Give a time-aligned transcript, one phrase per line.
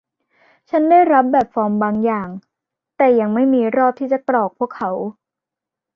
[0.69, 2.29] ฉันได้รับแบบฟอร์มบางอย่าง
[2.97, 4.89] แต่ยังไม่มีรอบที่จะกรอกพวกเขา